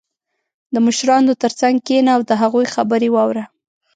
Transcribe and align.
•د 0.73 0.75
مشرانو 0.85 1.33
تر 1.43 1.51
څنګ 1.59 1.75
کښېنه 1.85 2.11
او 2.15 2.21
د 2.29 2.31
هغوی 2.41 2.65
خبرې 2.75 3.09
واوره. 3.11 3.43